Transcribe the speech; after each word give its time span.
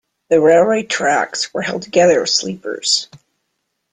The 0.31 0.41
railway 0.41 0.81
tracks 0.81 1.53
were 1.53 1.61
held 1.61 1.83
together 1.83 2.21
with 2.21 2.31
sleepers 2.31 3.07